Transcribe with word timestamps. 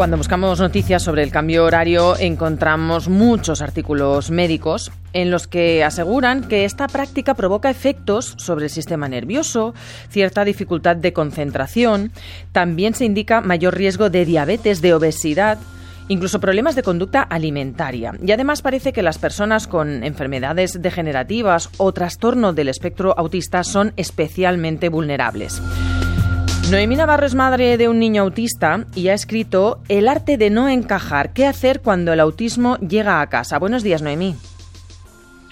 Cuando 0.00 0.16
buscamos 0.16 0.58
noticias 0.60 1.02
sobre 1.02 1.22
el 1.22 1.30
cambio 1.30 1.62
horario 1.62 2.16
encontramos 2.18 3.10
muchos 3.10 3.60
artículos 3.60 4.30
médicos 4.30 4.90
en 5.12 5.30
los 5.30 5.46
que 5.46 5.84
aseguran 5.84 6.48
que 6.48 6.64
esta 6.64 6.88
práctica 6.88 7.34
provoca 7.34 7.68
efectos 7.68 8.32
sobre 8.38 8.64
el 8.64 8.70
sistema 8.70 9.10
nervioso, 9.10 9.74
cierta 10.08 10.46
dificultad 10.46 10.96
de 10.96 11.12
concentración, 11.12 12.12
también 12.50 12.94
se 12.94 13.04
indica 13.04 13.42
mayor 13.42 13.76
riesgo 13.76 14.08
de 14.08 14.24
diabetes, 14.24 14.80
de 14.80 14.94
obesidad, 14.94 15.58
incluso 16.08 16.40
problemas 16.40 16.76
de 16.76 16.82
conducta 16.82 17.20
alimentaria. 17.20 18.14
Y 18.24 18.32
además 18.32 18.62
parece 18.62 18.94
que 18.94 19.02
las 19.02 19.18
personas 19.18 19.66
con 19.66 20.02
enfermedades 20.02 20.80
degenerativas 20.80 21.68
o 21.76 21.92
trastorno 21.92 22.54
del 22.54 22.70
espectro 22.70 23.14
autista 23.18 23.64
son 23.64 23.92
especialmente 23.98 24.88
vulnerables. 24.88 25.60
Noemí 26.70 26.94
Navarro 26.94 27.26
es 27.26 27.34
madre 27.34 27.76
de 27.76 27.88
un 27.88 27.98
niño 27.98 28.22
autista 28.22 28.86
y 28.94 29.08
ha 29.08 29.14
escrito 29.14 29.82
El 29.88 30.06
arte 30.06 30.36
de 30.36 30.50
no 30.50 30.68
encajar. 30.68 31.32
¿Qué 31.32 31.44
hacer 31.44 31.80
cuando 31.80 32.12
el 32.12 32.20
autismo 32.20 32.76
llega 32.76 33.20
a 33.20 33.26
casa? 33.28 33.58
Buenos 33.58 33.82
días, 33.82 34.02
Noemí. 34.02 34.36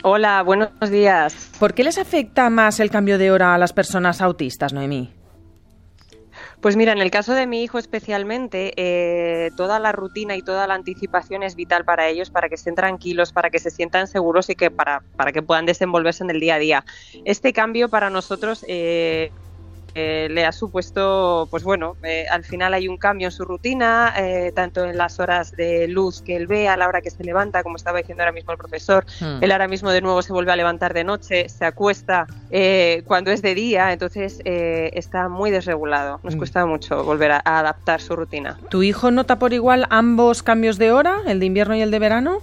Hola, 0.05 0.41
buenos 0.45 0.71
días. 0.89 1.51
¿Por 1.59 1.75
qué 1.75 1.83
les 1.83 1.99
afecta 1.99 2.49
más 2.51 2.79
el 2.79 2.91
cambio 2.91 3.19
de 3.19 3.33
hora 3.33 3.53
a 3.53 3.59
las 3.59 3.73
personas 3.73 4.21
autistas, 4.21 4.73
Noemí? 4.73 5.13
Pues 6.61 6.77
mira, 6.77 6.93
en 6.93 6.99
el 6.99 7.11
caso 7.11 7.35
de 7.35 7.49
mi 7.49 7.65
hijo 7.65 7.79
especialmente, 7.79 8.73
eh, 8.77 9.51
toda 9.57 9.81
la 9.81 9.91
rutina 9.91 10.37
y 10.37 10.43
toda 10.43 10.69
la 10.69 10.75
anticipación 10.75 11.43
es 11.43 11.57
vital 11.57 11.85
para 11.85 12.07
ellos, 12.07 12.31
para 12.31 12.49
que 12.49 12.55
estén 12.55 12.77
tranquilos, 12.77 13.33
para 13.33 13.51
que 13.51 13.59
se 13.59 13.73
sientan 13.73 14.07
seguros 14.07 14.51
y 14.51 14.55
que 14.55 14.71
para, 14.71 15.03
para 15.17 15.33
que 15.33 15.43
puedan 15.43 15.67
desenvolverse 15.67 16.23
en 16.23 16.31
el 16.31 16.39
día 16.39 16.55
a 16.55 16.59
día. 16.61 16.85
Este 17.25 17.53
cambio 17.53 17.89
para 17.89 18.09
nosotros 18.09 18.65
eh, 18.69 19.33
eh, 19.95 20.29
le 20.31 20.45
ha 20.45 20.53
supuesto, 20.53 21.49
pues 21.51 21.65
bueno, 21.65 21.97
eh, 22.03 22.27
al 22.31 22.45
final 22.45 22.75
hay 22.75 22.89
un 22.89 22.97
cambio 22.97 23.29
en 23.29 23.33
su 23.33 23.45
rutina, 23.45 24.15
eh, 24.17 24.53
tanto 24.55 24.85
en 24.85 24.97
las 24.97 25.19
horas 25.19 25.57
de 25.57 25.89
luz 25.89 26.23
que 26.23 26.37
él 26.37 26.47
ve 26.47 26.69
a 26.69 26.77
la 26.77 26.89
hora 26.89 27.01
que 27.01 27.11
se 27.11 27.25
levanta, 27.25 27.63
como 27.63 27.77
estaba 27.77 27.99
diciendo 27.99 28.23
ahora 28.23 28.33
mismo 28.33 28.53
el 28.53 28.59
profesor, 28.59 29.05
hmm. 29.21 29.43
él 29.43 29.53
ahora 29.53 29.69
mismo 29.69 29.91
de 29.91 30.01
nuevo 30.01 30.23
se 30.23 30.33
vuelve 30.33 30.53
a 30.53 30.57
levantar 30.57 30.95
de 30.95 31.05
noche, 31.05 31.49
se 31.49 31.65
acuesta 31.65 32.27
cuando 33.07 33.31
es 33.31 33.43
de 33.43 33.55
día, 33.55 33.93
entonces 33.93 34.41
está 34.45 35.29
muy 35.29 35.51
desregulado. 35.51 36.21
Nos 36.23 36.35
hmm. 36.35 36.39
cuesta 36.39 36.67
mucho 36.67 37.05
volver 37.05 37.33
a 37.33 37.43
adaptar 37.45 38.01
su 38.01 38.17
rutina. 38.17 38.59
¿Tu 38.69 38.83
hijo 38.83 39.11
nota 39.11 39.39
por 39.39 39.53
igual 39.53 39.87
ambos 39.91 40.43
cambios 40.43 40.79
de 40.79 40.93
hora, 40.93 41.19
el 41.27 41.41
de 41.41 41.47
invierno 41.47 41.75
y 41.77 41.83
el 41.83 41.91
de 41.91 41.99
verano? 41.99 42.41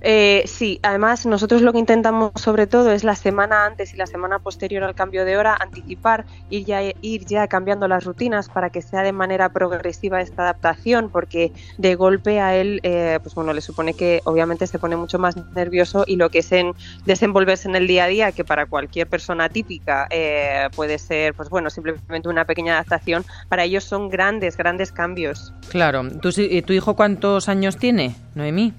Eh, 0.00 0.44
sí, 0.46 0.78
además 0.82 1.26
nosotros 1.26 1.62
lo 1.62 1.72
que 1.72 1.78
intentamos 1.78 2.32
sobre 2.36 2.66
todo 2.66 2.92
es 2.92 3.04
la 3.04 3.16
semana 3.16 3.64
antes 3.66 3.94
y 3.94 3.96
la 3.96 4.06
semana 4.06 4.38
posterior 4.38 4.84
al 4.84 4.94
cambio 4.94 5.24
de 5.24 5.36
hora 5.36 5.56
anticipar, 5.58 6.26
ir 6.50 6.64
ya, 6.64 6.82
ir 6.82 7.24
ya 7.24 7.46
cambiando 7.48 7.88
las 7.88 8.04
rutinas 8.04 8.48
para 8.48 8.70
que 8.70 8.82
sea 8.82 9.02
de 9.02 9.12
manera 9.12 9.48
progresiva 9.48 10.20
esta 10.20 10.42
adaptación, 10.42 11.10
porque 11.10 11.52
de 11.78 11.94
golpe 11.94 12.40
a 12.40 12.56
él, 12.56 12.80
eh, 12.82 13.18
pues 13.22 13.34
bueno, 13.34 13.52
le 13.52 13.60
supone 13.60 13.94
que 13.94 14.20
obviamente 14.24 14.66
se 14.66 14.78
pone 14.78 14.96
mucho 14.96 15.18
más 15.18 15.36
nervioso 15.54 16.04
y 16.06 16.16
lo 16.16 16.30
que 16.30 16.38
es 16.38 16.52
en 16.52 16.74
desenvolverse 17.04 17.68
en 17.68 17.74
el 17.74 17.86
día 17.86 18.04
a 18.04 18.08
día, 18.08 18.32
que 18.32 18.44
para 18.44 18.66
cualquier 18.66 19.08
persona 19.08 19.48
típica 19.48 20.06
eh, 20.10 20.68
puede 20.76 20.98
ser, 20.98 21.34
pues 21.34 21.48
bueno, 21.48 21.70
simplemente 21.70 22.28
una 22.28 22.44
pequeña 22.44 22.74
adaptación, 22.74 23.24
para 23.48 23.64
ellos 23.64 23.84
son 23.84 24.08
grandes, 24.08 24.56
grandes 24.56 24.92
cambios. 24.92 25.52
Claro. 25.70 26.08
¿Tu, 26.20 26.30
tu 26.62 26.72
hijo 26.72 26.94
cuántos 26.94 27.48
años 27.48 27.76
tiene, 27.76 28.14
Noemí? 28.34 28.72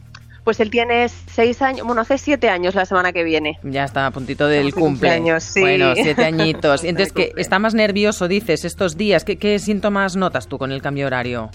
Pues 0.49 0.59
él 0.61 0.71
tiene 0.71 1.07
seis 1.07 1.61
años, 1.61 1.85
bueno, 1.85 2.01
hace 2.01 2.17
siete 2.17 2.49
años 2.49 2.73
la 2.73 2.83
semana 2.83 3.13
que 3.13 3.23
viene. 3.23 3.59
Ya 3.61 3.83
está 3.83 4.07
a 4.07 4.09
puntito 4.09 4.47
del 4.47 4.73
cumpleaños, 4.73 5.43
sí. 5.43 5.59
Bueno, 5.59 5.93
siete 5.93 6.25
añitos. 6.25 6.83
Entonces, 6.83 7.13
que 7.13 7.33
está 7.37 7.59
más 7.59 7.75
nervioso, 7.75 8.27
dices, 8.27 8.65
estos 8.65 8.97
días. 8.97 9.23
¿Qué, 9.23 9.37
¿Qué 9.37 9.59
síntomas 9.59 10.15
notas 10.15 10.47
tú 10.47 10.57
con 10.57 10.71
el 10.71 10.81
cambio 10.81 11.05
horario? 11.05 11.51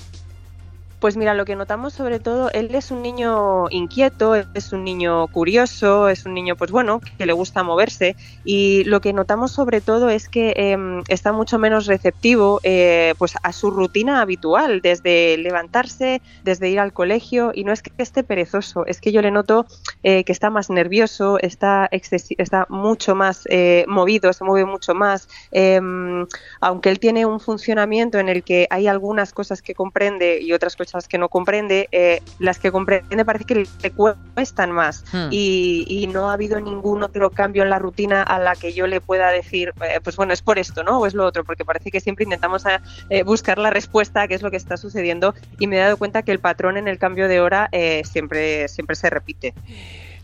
Pues 1.04 1.18
mira, 1.18 1.34
lo 1.34 1.44
que 1.44 1.54
notamos 1.54 1.92
sobre 1.92 2.18
todo, 2.18 2.50
él 2.52 2.74
es 2.74 2.90
un 2.90 3.02
niño 3.02 3.68
inquieto, 3.68 4.36
es 4.36 4.72
un 4.72 4.84
niño 4.84 5.26
curioso, 5.26 6.08
es 6.08 6.24
un 6.24 6.32
niño, 6.32 6.56
pues 6.56 6.70
bueno, 6.70 7.02
que 7.18 7.26
le 7.26 7.34
gusta 7.34 7.62
moverse. 7.62 8.16
Y 8.42 8.84
lo 8.84 9.02
que 9.02 9.12
notamos 9.12 9.52
sobre 9.52 9.82
todo 9.82 10.08
es 10.08 10.30
que 10.30 10.54
em, 10.56 11.02
está 11.08 11.32
mucho 11.32 11.58
menos 11.58 11.84
receptivo 11.84 12.58
eh, 12.62 13.12
pues 13.18 13.34
a 13.42 13.52
su 13.52 13.70
rutina 13.70 14.22
habitual, 14.22 14.80
desde 14.80 15.36
levantarse, 15.36 16.22
desde 16.42 16.70
ir 16.70 16.80
al 16.80 16.94
colegio. 16.94 17.52
Y 17.54 17.64
no 17.64 17.72
es 17.74 17.82
que 17.82 17.92
esté 17.98 18.24
perezoso, 18.24 18.86
es 18.86 19.02
que 19.02 19.12
yo 19.12 19.20
le 19.20 19.30
noto 19.30 19.66
eh, 20.04 20.24
que 20.24 20.32
está 20.32 20.48
más 20.48 20.70
nervioso, 20.70 21.38
está, 21.38 21.86
está 21.90 22.64
mucho 22.70 23.14
más 23.14 23.42
eh, 23.50 23.84
movido, 23.88 24.32
se 24.32 24.42
mueve 24.42 24.64
mucho 24.64 24.94
más, 24.94 25.28
em, 25.52 26.26
aunque 26.62 26.88
él 26.88 26.98
tiene 26.98 27.26
un 27.26 27.40
funcionamiento 27.40 28.18
en 28.18 28.30
el 28.30 28.42
que 28.42 28.66
hay 28.70 28.86
algunas 28.86 29.34
cosas 29.34 29.60
que 29.60 29.74
comprende 29.74 30.40
y 30.40 30.54
otras 30.54 30.76
cosas 30.76 30.93
que 31.08 31.18
no 31.18 31.28
comprende, 31.28 31.88
eh, 31.90 32.20
las 32.38 32.58
que 32.58 32.70
comprende 32.70 33.24
parece 33.24 33.44
que 33.44 33.66
le 33.82 33.90
cuestan 33.90 34.70
más 34.70 35.04
hmm. 35.12 35.28
y, 35.30 36.08
no 36.14 36.30
ha 36.30 36.34
habido 36.34 36.60
ningún 36.60 37.02
otro 37.02 37.30
cambio 37.30 37.64
en 37.64 37.70
la 37.70 37.78
rutina 37.78 38.22
a 38.22 38.38
la 38.38 38.54
que 38.54 38.72
yo 38.72 38.86
le 38.86 39.00
pueda 39.00 39.30
decir, 39.30 39.72
eh, 39.82 40.00
pues 40.02 40.14
bueno, 40.16 40.32
es 40.32 40.42
por 40.42 40.58
esto, 40.58 40.84
¿no? 40.84 41.00
O 41.00 41.06
es 41.06 41.14
lo 41.14 41.24
otro, 41.24 41.42
porque 41.42 41.64
parece 41.64 41.90
que 41.90 41.98
siempre 41.98 42.24
intentamos 42.24 42.62
eh, 43.08 43.22
buscar 43.24 43.58
la 43.58 43.70
respuesta 43.70 44.22
a 44.22 44.28
qué 44.28 44.34
es 44.34 44.42
lo 44.42 44.50
que 44.50 44.56
está 44.56 44.76
sucediendo 44.76 45.34
y 45.58 45.66
me 45.66 45.76
he 45.76 45.80
dado 45.80 45.96
cuenta 45.96 46.22
que 46.22 46.30
el 46.30 46.38
patrón 46.38 46.76
en 46.76 46.86
el 46.86 46.98
cambio 46.98 47.26
de 47.26 47.40
hora 47.40 47.68
siempre, 48.04 48.68
siempre 48.68 48.94
se 48.94 49.10
repite. 49.10 49.54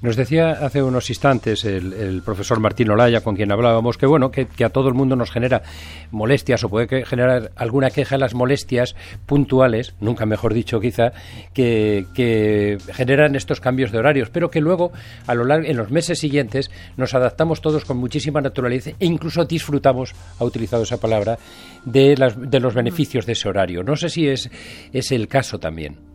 Nos 0.02 0.16
decía 0.16 0.52
hace 0.52 0.82
unos 0.82 1.10
instantes 1.10 1.64
el, 1.66 2.22
profesor 2.24 2.58
Martín 2.58 2.90
Olaya, 2.90 3.20
con 3.20 3.36
quien 3.36 3.52
hablábamos, 3.52 3.98
que 3.98 4.06
bueno, 4.06 4.30
que, 4.30 4.48
a 4.64 4.70
todo 4.70 4.88
el 4.88 4.94
mundo 4.94 5.14
nos 5.14 5.30
genera 5.30 5.62
molestias 6.10 6.64
o 6.64 6.70
puede 6.70 7.04
generar 7.04 7.52
alguna 7.54 7.90
queja 7.90 8.16
las 8.16 8.32
molestias 8.32 8.96
puntuales, 9.26 9.94
nunca 10.00 10.24
mejor 10.24 10.54
dicho 10.54 10.80
quizá, 10.80 11.12
que, 11.52 12.78
generan 12.94 13.36
estos 13.36 13.60
cambios 13.60 13.92
de 13.92 13.98
horarios, 13.98 14.30
pero 14.30 14.50
que 14.50 14.62
luego 14.62 14.90
a 15.26 15.34
lo 15.34 15.44
largo, 15.44 15.66
en 15.66 15.76
los 15.76 15.90
meses 15.90 16.18
siguientes 16.18 16.70
nos 16.96 17.12
adaptamos 17.14 17.60
todos 17.60 17.84
con 17.84 17.98
muchísima 17.98 18.40
naturaleza 18.40 18.92
e 18.98 19.06
incluso 19.06 19.44
disfrutamos, 19.44 20.14
ha 20.38 20.44
utilizado 20.44 20.84
esa 20.84 20.96
palabra, 20.96 21.38
de, 21.84 22.14
de 22.38 22.60
los 22.60 22.74
beneficios 22.74 23.26
de 23.26 23.32
ese 23.32 23.50
horario. 23.50 23.82
No 23.82 23.96
sé 23.96 24.08
si 24.08 24.28
es 24.28 24.48
el 25.12 25.28
caso 25.28 25.58
también. 25.58 26.09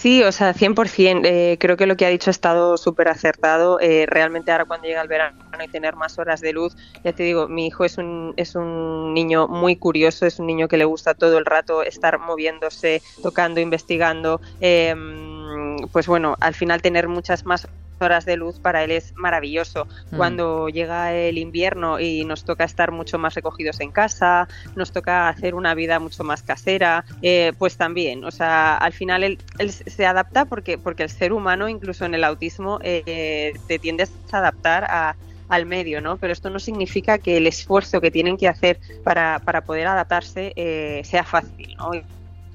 Sí, 0.00 0.22
o 0.22 0.30
sea, 0.30 0.54
100%. 0.54 1.22
Eh, 1.24 1.56
creo 1.58 1.76
que 1.76 1.84
lo 1.84 1.96
que 1.96 2.06
ha 2.06 2.08
dicho 2.08 2.30
ha 2.30 2.38
estado 2.38 2.76
súper 2.76 3.08
acertado. 3.08 3.80
Eh, 3.80 4.06
realmente 4.06 4.52
ahora 4.52 4.64
cuando 4.64 4.86
llega 4.86 5.02
el 5.02 5.08
verano 5.08 5.36
y 5.60 5.66
tener 5.66 5.96
más 5.96 6.20
horas 6.20 6.40
de 6.40 6.52
luz, 6.52 6.76
ya 7.02 7.12
te 7.12 7.24
digo, 7.24 7.48
mi 7.48 7.66
hijo 7.66 7.84
es 7.84 7.98
un, 7.98 8.32
es 8.36 8.54
un 8.54 9.12
niño 9.12 9.48
muy 9.48 9.74
curioso, 9.74 10.24
es 10.24 10.38
un 10.38 10.46
niño 10.46 10.68
que 10.68 10.76
le 10.76 10.84
gusta 10.84 11.14
todo 11.14 11.36
el 11.36 11.44
rato 11.44 11.82
estar 11.82 12.20
moviéndose, 12.20 13.02
tocando, 13.24 13.58
investigando. 13.58 14.40
Em, 14.60 15.76
pues 15.90 16.06
bueno, 16.06 16.36
al 16.38 16.54
final 16.54 16.80
tener 16.80 17.08
muchas 17.08 17.44
más 17.44 17.66
horas 18.00 18.24
de 18.24 18.36
luz 18.36 18.58
para 18.58 18.84
él 18.84 18.90
es 18.90 19.14
maravilloso. 19.16 19.86
Mm. 20.10 20.16
Cuando 20.16 20.68
llega 20.68 21.14
el 21.14 21.38
invierno 21.38 22.00
y 22.00 22.24
nos 22.24 22.44
toca 22.44 22.64
estar 22.64 22.92
mucho 22.92 23.18
más 23.18 23.34
recogidos 23.34 23.80
en 23.80 23.90
casa, 23.90 24.48
nos 24.76 24.92
toca 24.92 25.28
hacer 25.28 25.54
una 25.54 25.74
vida 25.74 25.98
mucho 25.98 26.24
más 26.24 26.42
casera, 26.42 27.04
eh, 27.22 27.52
pues 27.58 27.76
también, 27.76 28.24
o 28.24 28.30
sea, 28.30 28.76
al 28.76 28.92
final 28.92 29.22
él, 29.24 29.38
se 29.70 30.06
adapta 30.06 30.44
porque, 30.44 30.78
porque 30.78 31.02
el 31.02 31.10
ser 31.10 31.32
humano, 31.32 31.68
incluso 31.68 32.04
en 32.04 32.14
el 32.14 32.24
autismo, 32.24 32.78
eh, 32.82 33.54
te 33.66 33.78
tiendes 33.78 34.10
a 34.32 34.38
adaptar 34.38 34.84
a, 34.84 35.16
al 35.48 35.66
medio, 35.66 36.00
¿no? 36.00 36.16
Pero 36.16 36.32
esto 36.32 36.50
no 36.50 36.58
significa 36.58 37.18
que 37.18 37.36
el 37.36 37.46
esfuerzo 37.46 38.00
que 38.00 38.10
tienen 38.10 38.36
que 38.36 38.48
hacer 38.48 38.78
para, 39.02 39.40
para 39.44 39.62
poder 39.62 39.86
adaptarse 39.86 40.52
eh, 40.56 41.02
sea 41.04 41.24
fácil, 41.24 41.74
¿no? 41.76 41.90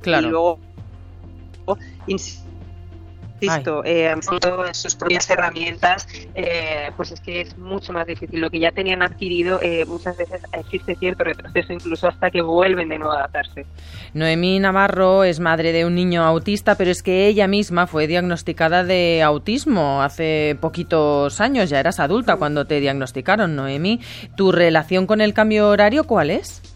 Claro. 0.02 0.28
Y 0.28 0.30
luego, 0.31 0.60
visto 3.48 3.84
eh, 3.84 4.09
en 4.09 4.74
sus 4.74 4.96
propias 4.96 5.30
herramientas, 5.30 6.08
eh, 6.36 6.92
pues 6.96 7.12
es 7.12 7.20
que 7.20 7.42
es 7.42 7.58
mucho 7.58 7.94
más 7.94 8.08
difícil. 8.08 8.40
Lo 8.40 8.50
que 8.50 8.59
ya 8.59 8.72
tenían 8.72 9.02
adquirido, 9.02 9.59
eh, 9.62 9.86
muchas 9.86 10.18
veces 10.18 10.42
existe 10.54 10.96
cierto 10.96 11.24
retroceso, 11.24 11.74
incluso 11.74 12.08
hasta 12.08 12.31
que 12.31 12.42
vuelven 12.42 12.90
de 12.90 12.98
nuevo 12.98 13.14
a 13.14 13.18
adaptarse. 13.20 13.66
Noemí 14.14 14.59
Navarro 14.59 15.24
es 15.24 15.40
madre 15.40 15.72
de 15.72 15.86
un 15.86 15.95
niño 15.95 16.24
autista, 16.24 16.75
pero 16.75 16.92
es 16.92 17.04
que 17.04 17.28
ella 17.28 17.48
misma 17.48 17.88
fue 17.88 18.07
diagnosticada 18.07 18.84
de 18.84 19.22
autismo 19.24 20.01
hace 20.01 20.57
poquitos 20.60 21.42
años. 21.42 21.69
Ya 21.69 21.80
eras 21.80 22.00
adulta 22.00 22.38
cuando 22.38 22.66
te 22.66 22.80
diagnosticaron, 22.80 23.56
Noemí. 23.56 24.00
¿Tu 24.36 24.51
relación 24.51 25.07
con 25.07 25.22
el 25.22 25.34
cambio 25.34 25.69
horario 25.69 26.06
cuál 26.06 26.30
es? 26.30 26.73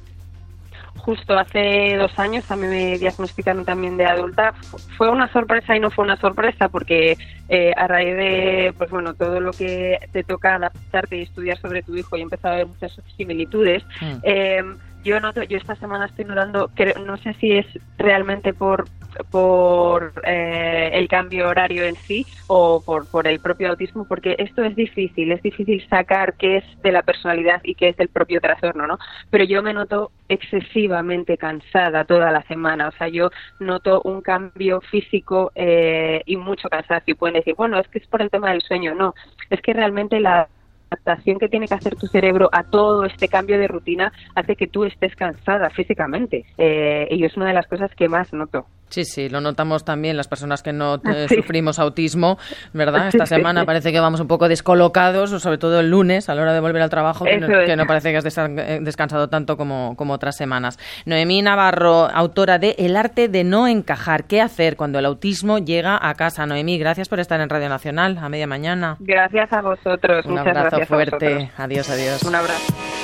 Justo 1.07 1.39
hace 1.39 1.95
dos 1.95 2.19
años 2.19 2.51
a 2.51 2.57
mí 2.57 2.67
me 2.67 2.97
diagnosticaron 2.97 3.63
también 3.63 3.95
de 3.95 4.05
adulta. 4.05 4.53
Fue 4.97 5.09
una 5.09 5.31
sorpresa 5.31 5.73
y 5.73 5.79
no 5.79 5.89
fue 5.89 6.03
una 6.03 6.17
sorpresa 6.17 6.67
porque 6.67 7.17
eh, 7.47 7.71
a 7.77 7.87
raíz 7.87 8.17
de 8.17 8.73
pues 8.77 8.89
bueno 8.89 9.13
todo 9.13 9.39
lo 9.39 9.51
que 9.51 9.99
te 10.11 10.25
toca 10.25 10.55
adaptarte 10.55 11.15
y 11.15 11.21
estudiar 11.21 11.57
sobre 11.59 11.81
tu 11.81 11.95
hijo 11.95 12.17
y 12.17 12.21
empezado 12.23 12.55
a 12.55 12.57
ver 12.57 12.67
muchas 12.67 12.91
similitudes. 13.15 13.85
Mm. 14.01 14.15
Eh, 14.23 14.63
yo 15.05 15.21
noto, 15.21 15.43
yo 15.43 15.57
esta 15.57 15.75
semana 15.75 16.07
estoy 16.07 16.25
notando, 16.25 16.69
que 16.75 16.93
no 17.05 17.15
sé 17.15 17.33
si 17.35 17.53
es 17.53 17.65
realmente 17.97 18.51
por 18.51 18.89
por 19.31 20.13
eh, 20.23 20.89
el 20.93 21.07
cambio 21.07 21.49
horario 21.49 21.83
en 21.85 21.95
sí 21.95 22.25
o 22.47 22.81
por, 22.85 23.07
por 23.07 23.27
el 23.27 23.39
propio 23.39 23.69
autismo, 23.69 24.07
porque 24.07 24.35
esto 24.39 24.63
es 24.63 24.75
difícil, 24.75 25.31
es 25.31 25.41
difícil 25.41 25.85
sacar 25.89 26.35
qué 26.35 26.57
es 26.57 26.81
de 26.81 26.91
la 26.91 27.03
personalidad 27.03 27.61
y 27.63 27.75
qué 27.75 27.89
es 27.89 27.97
del 27.97 28.09
propio 28.09 28.41
trastorno, 28.41 28.87
¿no? 28.87 28.97
Pero 29.29 29.43
yo 29.43 29.61
me 29.63 29.73
noto 29.73 30.11
excesivamente 30.29 31.37
cansada 31.37 32.05
toda 32.05 32.31
la 32.31 32.43
semana, 32.43 32.87
o 32.89 32.91
sea, 32.91 33.07
yo 33.07 33.29
noto 33.59 34.01
un 34.03 34.21
cambio 34.21 34.81
físico 34.81 35.51
eh, 35.55 36.21
y 36.25 36.35
mucho 36.35 36.69
cansancio. 36.69 37.13
Y 37.13 37.15
pueden 37.15 37.35
decir, 37.35 37.55
bueno, 37.55 37.79
es 37.79 37.87
que 37.87 37.99
es 37.99 38.07
por 38.07 38.21
el 38.21 38.29
tema 38.29 38.51
del 38.51 38.61
sueño, 38.61 38.95
no, 38.95 39.13
es 39.49 39.61
que 39.61 39.73
realmente 39.73 40.19
la 40.19 40.47
adaptación 40.89 41.39
que 41.39 41.49
tiene 41.49 41.67
que 41.67 41.73
hacer 41.73 41.95
tu 41.95 42.07
cerebro 42.07 42.49
a 42.51 42.63
todo 42.63 43.05
este 43.05 43.27
cambio 43.27 43.57
de 43.57 43.67
rutina 43.67 44.11
hace 44.35 44.55
que 44.55 44.67
tú 44.67 44.85
estés 44.85 45.15
cansada 45.15 45.69
físicamente. 45.69 46.45
Eh, 46.57 47.07
y 47.11 47.23
es 47.23 47.35
una 47.35 47.47
de 47.47 47.53
las 47.53 47.67
cosas 47.67 47.93
que 47.95 48.09
más 48.09 48.31
noto. 48.33 48.67
Sí, 48.89 49.03
sí, 49.03 49.29
lo 49.29 49.41
notamos 49.41 49.83
también 49.83 50.15
las 50.15 50.27
personas 50.27 50.63
que 50.63 50.73
no 50.73 50.95
eh, 51.13 51.27
sufrimos 51.27 51.79
autismo, 51.79 52.37
¿verdad? 52.73 53.07
Esta 53.07 53.25
semana 53.25 53.65
parece 53.65 53.91
que 53.91 53.99
vamos 53.99 54.19
un 54.19 54.27
poco 54.27 54.47
descolocados, 54.47 55.29
sobre 55.41 55.57
todo 55.57 55.79
el 55.79 55.89
lunes 55.89 56.29
a 56.29 56.35
la 56.35 56.41
hora 56.41 56.53
de 56.53 56.59
volver 56.59 56.81
al 56.81 56.89
trabajo, 56.89 57.25
que, 57.25 57.37
no, 57.75 57.85
parece 57.85 58.11
que 58.11 58.17
has 58.17 58.37
eh, 58.37 58.79
descansado 58.81 59.27
tanto 59.29 59.57
como, 59.57 59.95
como 59.95 60.13
otras 60.13 60.35
semanas. 60.35 60.79
Noemí 61.05 61.41
Navarro, 61.41 62.07
autora 62.13 62.59
de 62.59 62.75
El 62.77 62.95
arte 62.95 63.27
de 63.27 63.43
no 63.43 63.67
encajar. 63.67 64.25
¿Qué 64.25 64.41
hacer 64.41 64.77
cuando 64.77 64.99
el 64.99 65.05
autismo 65.05 65.59
llega 65.59 65.99
a 66.01 66.13
casa? 66.15 66.45
Noemí, 66.45 66.77
gracias 66.77 67.09
por 67.09 67.19
estar 67.19 67.39
en 67.41 67.49
Radio 67.49 67.69
Nacional 67.69 68.17
a 68.17 68.29
media 68.29 68.47
mañana. 68.47 68.97
Gracias 68.99 69.51
a 69.51 69.61
vosotros. 69.61 70.25
Un 70.25 70.39
abrazo 70.39 70.85
fuerte. 70.85 71.51
Adiós, 71.57 71.89
adiós. 71.89 72.23
Un 72.23 72.35
abrazo. 72.35 72.96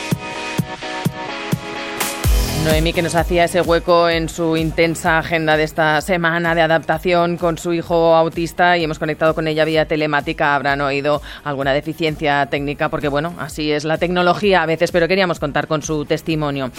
Noemi, 2.64 2.94
que 2.94 3.02
nos 3.02 3.16
hacía 3.16 3.44
ese 3.44 3.60
hueco 3.62 4.08
en 4.08 4.30
su 4.30 4.56
intensa 4.56 5.18
agenda 5.18 5.58
de 5.58 5.64
esta 5.64 6.00
semana 6.00 6.56
de 6.56 6.62
adaptación 6.62 7.36
con 7.36 7.58
su 7.58 7.74
hijo 7.74 8.16
autista 8.16 8.78
y 8.78 8.86
hemos 8.86 9.00
conectado 9.00 9.36
con 9.36 9.48
ella 9.48 9.66
vía 9.66 9.86
telemática. 9.86 10.56
Habrán 10.56 10.80
oído 10.80 11.22
alguna 11.44 11.74
deficiencia 11.74 12.46
técnica 12.46 12.88
porque, 12.90 13.10
bueno, 13.10 13.34
así 13.38 13.72
es 13.72 13.84
la 13.84 13.98
tecnología 13.98 14.64
a 14.64 14.66
veces, 14.66 14.92
pero 14.92 15.10
queríamos 15.10 15.40
contar 15.40 15.68
con 15.68 15.82
su 15.82 16.06
testimonio. 16.06 16.72